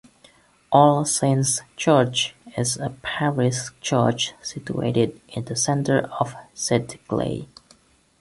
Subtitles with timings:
[0.71, 7.47] All Saints' Church is a parish church situated in the centre of Sedgley.